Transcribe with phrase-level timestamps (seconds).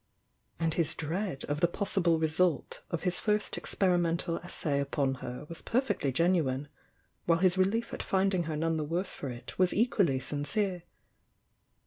[0.59, 5.61] And his dread of the possible result of his first experimental essay upon her was
[5.61, 6.69] perfectly genuine,
[7.27, 10.81] while his re lief at finding her none the worse for it was equally sincere.